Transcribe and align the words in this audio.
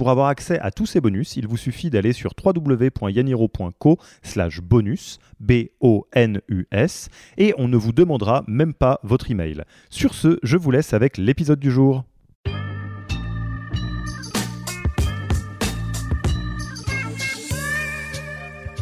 Pour 0.00 0.08
avoir 0.08 0.28
accès 0.28 0.58
à 0.60 0.70
tous 0.70 0.86
ces 0.86 1.02
bonus, 1.02 1.36
il 1.36 1.46
vous 1.46 1.58
suffit 1.58 1.90
d'aller 1.90 2.14
sur 2.14 2.32
www.yaniro.co 2.42 3.98
slash 4.22 4.62
bonus, 4.62 5.18
B-O-N-U-S, 5.40 7.10
et 7.36 7.52
on 7.58 7.68
ne 7.68 7.76
vous 7.76 7.92
demandera 7.92 8.42
même 8.46 8.72
pas 8.72 8.98
votre 9.02 9.30
email. 9.30 9.62
Sur 9.90 10.14
ce, 10.14 10.38
je 10.42 10.56
vous 10.56 10.70
laisse 10.70 10.94
avec 10.94 11.18
l'épisode 11.18 11.60
du 11.60 11.70
jour. 11.70 12.04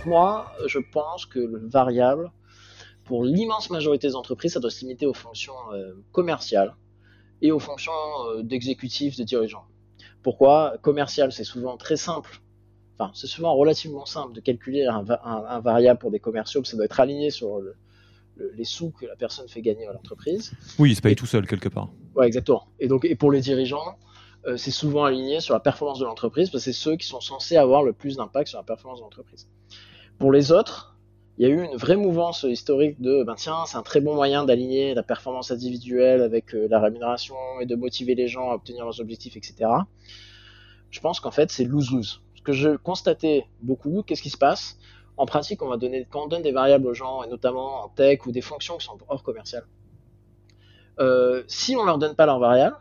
Moi, 0.06 0.52
je 0.68 0.78
pense 0.78 1.26
que 1.26 1.40
le 1.40 1.66
variable, 1.66 2.30
pour 3.02 3.24
l'immense 3.24 3.70
majorité 3.70 4.06
des 4.06 4.14
entreprises, 4.14 4.52
ça 4.52 4.60
doit 4.60 4.70
se 4.70 4.82
limiter 4.82 5.06
aux 5.06 5.14
fonctions 5.14 5.72
euh, 5.72 5.94
commerciales 6.12 6.76
et 7.42 7.50
aux 7.50 7.58
fonctions 7.58 7.90
euh, 8.28 8.44
d'exécutifs, 8.44 9.16
de 9.16 9.24
dirigeants. 9.24 9.64
Pourquoi 10.22 10.76
Commercial, 10.82 11.32
c'est 11.32 11.44
souvent 11.44 11.76
très 11.76 11.96
simple. 11.96 12.40
Enfin, 12.98 13.12
c'est 13.14 13.28
souvent 13.28 13.54
relativement 13.54 14.06
simple 14.06 14.34
de 14.34 14.40
calculer 14.40 14.86
un, 14.86 15.60
variable 15.60 16.00
pour 16.00 16.10
des 16.10 16.18
commerciaux, 16.18 16.64
ça 16.64 16.76
doit 16.76 16.86
être 16.86 16.98
aligné 16.98 17.30
sur 17.30 17.60
les 18.54 18.64
sous 18.64 18.90
que 18.90 19.06
la 19.06 19.16
personne 19.16 19.48
fait 19.48 19.62
gagner 19.62 19.86
à 19.86 19.92
l'entreprise. 19.92 20.52
Oui, 20.78 20.90
il 20.90 20.96
se 20.96 21.00
paye 21.00 21.14
tout 21.14 21.26
seul 21.26 21.46
quelque 21.46 21.68
part. 21.68 21.90
Ouais, 22.14 22.26
exactement. 22.26 22.66
Et 22.80 22.88
donc, 22.88 23.04
et 23.04 23.14
pour 23.14 23.30
les 23.30 23.40
dirigeants, 23.40 23.96
euh, 24.46 24.56
c'est 24.56 24.70
souvent 24.70 25.04
aligné 25.04 25.40
sur 25.40 25.54
la 25.54 25.60
performance 25.60 25.98
de 25.98 26.04
l'entreprise, 26.04 26.50
parce 26.50 26.64
que 26.64 26.72
c'est 26.72 26.78
ceux 26.78 26.96
qui 26.96 27.06
sont 27.06 27.20
censés 27.20 27.56
avoir 27.56 27.82
le 27.82 27.92
plus 27.92 28.16
d'impact 28.16 28.48
sur 28.48 28.58
la 28.58 28.64
performance 28.64 28.98
de 28.98 29.04
l'entreprise. 29.04 29.48
Pour 30.18 30.32
les 30.32 30.52
autres, 30.52 30.97
il 31.38 31.46
y 31.46 31.50
a 31.50 31.54
eu 31.54 31.62
une 31.62 31.76
vraie 31.76 31.96
mouvance 31.96 32.42
historique 32.42 33.00
de 33.00 33.22
ben 33.22 33.36
tiens, 33.36 33.64
c'est 33.66 33.76
un 33.76 33.82
très 33.82 34.00
bon 34.00 34.14
moyen 34.16 34.44
d'aligner 34.44 34.92
la 34.94 35.04
performance 35.04 35.52
individuelle 35.52 36.20
avec 36.20 36.52
euh, 36.52 36.66
la 36.68 36.80
rémunération 36.80 37.36
et 37.60 37.66
de 37.66 37.76
motiver 37.76 38.16
les 38.16 38.26
gens 38.26 38.50
à 38.50 38.54
obtenir 38.54 38.84
leurs 38.84 39.00
objectifs, 39.00 39.36
etc. 39.36 39.70
Je 40.90 41.00
pense 41.00 41.20
qu'en 41.20 41.30
fait, 41.30 41.52
c'est 41.52 41.62
lose-lose. 41.62 42.22
Ce 42.34 42.42
que 42.42 42.52
je 42.52 42.70
constatais 42.76 43.44
beaucoup, 43.62 44.02
qu'est-ce 44.02 44.22
qui 44.22 44.30
se 44.30 44.36
passe? 44.36 44.78
En 45.16 45.26
pratique, 45.26 45.62
on 45.62 45.68
va 45.68 45.76
donner, 45.76 46.08
quand 46.10 46.24
on 46.24 46.26
donne 46.26 46.42
des 46.42 46.50
variables 46.50 46.86
aux 46.86 46.94
gens, 46.94 47.22
et 47.22 47.28
notamment 47.28 47.84
en 47.84 47.88
tech 47.88 48.26
ou 48.26 48.32
des 48.32 48.40
fonctions 48.40 48.76
qui 48.76 48.86
sont 48.86 48.98
hors 49.08 49.22
commerciales, 49.22 49.66
euh, 50.98 51.44
si 51.46 51.76
on 51.76 51.84
leur 51.84 51.98
donne 51.98 52.16
pas 52.16 52.26
leurs 52.26 52.40
variables, 52.40 52.76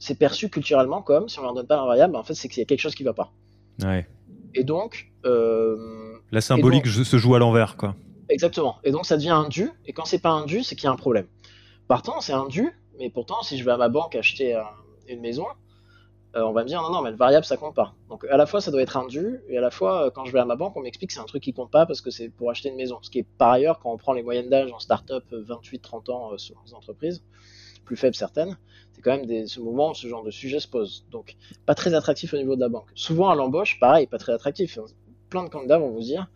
c'est 0.00 0.18
perçu 0.18 0.48
culturellement 0.48 1.02
comme 1.02 1.28
si 1.28 1.38
on 1.38 1.42
leur 1.42 1.54
donne 1.54 1.68
pas 1.68 1.76
leurs 1.76 1.86
variables, 1.86 2.14
ben, 2.14 2.18
en 2.18 2.24
fait, 2.24 2.34
c'est 2.34 2.48
qu'il 2.48 2.58
y 2.58 2.62
a 2.62 2.66
quelque 2.66 2.80
chose 2.80 2.96
qui 2.96 3.04
va 3.04 3.12
pas. 3.12 3.32
Ouais. 3.80 4.08
Et 4.54 4.64
donc, 4.64 5.10
euh, 5.24 6.18
la 6.32 6.40
symbolique 6.40 6.86
se 6.86 7.16
joue 7.16 7.34
à 7.34 7.38
l'envers, 7.38 7.76
quoi. 7.76 7.94
Exactement. 8.28 8.76
Et 8.84 8.92
donc 8.92 9.06
ça 9.06 9.16
devient 9.16 9.30
un 9.30 9.48
dû, 9.48 9.70
et 9.86 9.92
quand 9.92 10.04
c'est 10.04 10.20
pas 10.20 10.30
un 10.30 10.44
dû, 10.44 10.62
c'est 10.62 10.76
qu'il 10.76 10.84
y 10.84 10.88
a 10.88 10.92
un 10.92 10.96
problème. 10.96 11.26
Partant, 11.88 12.20
c'est 12.20 12.32
un 12.32 12.46
dû, 12.46 12.70
mais 12.98 13.10
pourtant, 13.10 13.42
si 13.42 13.58
je 13.58 13.64
vais 13.64 13.72
à 13.72 13.76
ma 13.76 13.88
banque 13.88 14.14
acheter 14.14 14.56
une 15.08 15.20
maison, 15.20 15.46
euh, 16.36 16.42
on 16.42 16.52
va 16.52 16.62
me 16.62 16.68
dire 16.68 16.80
non, 16.80 16.90
non, 16.90 17.02
mais 17.02 17.10
le 17.10 17.16
variable 17.16 17.44
ça 17.44 17.56
compte 17.56 17.74
pas. 17.74 17.94
Donc 18.08 18.24
à 18.30 18.36
la 18.36 18.46
fois 18.46 18.60
ça 18.60 18.70
doit 18.70 18.82
être 18.82 18.96
un 18.96 19.06
dû, 19.06 19.40
et 19.48 19.58
à 19.58 19.60
la 19.60 19.70
fois 19.70 20.06
euh, 20.06 20.10
quand 20.10 20.24
je 20.24 20.32
vais 20.32 20.38
à 20.38 20.44
ma 20.44 20.54
banque, 20.54 20.76
on 20.76 20.80
m'explique 20.80 21.10
que 21.10 21.14
c'est 21.14 21.20
un 21.20 21.24
truc 21.24 21.42
qui 21.42 21.52
compte 21.52 21.72
pas 21.72 21.86
parce 21.86 22.00
que 22.00 22.10
c'est 22.10 22.28
pour 22.28 22.50
acheter 22.50 22.68
une 22.68 22.76
maison. 22.76 22.98
Ce 23.02 23.10
qui 23.10 23.18
est 23.18 23.26
par 23.38 23.50
ailleurs, 23.50 23.80
quand 23.80 23.92
on 23.92 23.96
prend 23.96 24.12
les 24.12 24.22
moyennes 24.22 24.48
d'âge 24.48 24.70
en 24.72 24.78
start-up 24.78 25.24
28-30 25.32 26.10
ans 26.12 26.38
sur 26.38 26.62
les 26.64 26.74
entreprises, 26.74 27.24
plus 27.84 27.96
faibles 27.96 28.14
certaines, 28.14 28.56
c'est 28.92 29.02
quand 29.02 29.16
même 29.16 29.26
des, 29.26 29.46
ce 29.46 29.60
moment 29.60 29.90
où 29.90 29.94
ce 29.94 30.06
genre 30.06 30.22
de 30.22 30.30
sujet 30.30 30.60
se 30.60 30.68
pose. 30.68 31.06
Donc 31.10 31.36
pas 31.66 31.74
très 31.74 31.94
attractif 31.94 32.34
au 32.34 32.36
niveau 32.36 32.56
de 32.56 32.60
la 32.60 32.68
banque. 32.68 32.88
Souvent 32.94 33.30
à 33.30 33.34
l'embauche, 33.34 33.78
pareil, 33.80 34.06
pas 34.06 34.18
très 34.18 34.32
attractif 34.32 34.78
plein 35.30 35.44
de 35.44 35.48
candidats 35.48 35.78
vont 35.78 35.90
vous 35.90 36.00
dire 36.00 36.28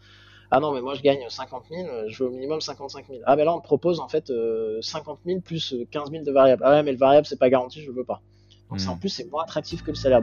ah 0.51 0.61
non 0.61 0.73
mais 0.73 0.81
moi 0.81 0.95
je 0.95 1.03
gagne 1.03 1.25
50 1.29 1.65
000, 1.69 1.89
je 2.07 2.23
veux 2.23 2.31
au 2.31 2.33
minimum 2.33 2.61
55 2.61 3.07
000. 3.09 3.21
Ah 3.27 3.35
ben 3.35 3.45
là 3.45 3.55
on 3.55 3.61
propose 3.61 3.99
en 3.99 4.09
fait 4.09 4.29
50 4.29 4.31
euh, 4.31 4.81
000 5.27 5.41
plus 5.41 5.75
15 5.91 6.11
000 6.13 6.23
de 6.23 6.31
variables. 6.31 6.63
Ah 6.65 6.71
ouais 6.71 6.83
mais 6.85 6.93
le 6.93 6.99
variable 6.99 7.27
c'est 7.27 7.39
pas 7.39 7.51
garanti, 7.51 7.83
je 7.83 7.91
veux 7.91 8.05
pas. 8.05 8.23
Donc 8.71 8.79
en 8.87 8.95
hmm. 8.95 9.01
plus 9.01 9.09
c'est 9.09 9.29
moins 9.31 9.43
attractif 9.43 9.83
que 9.83 9.91
le 9.91 9.97
salaire. 9.97 10.23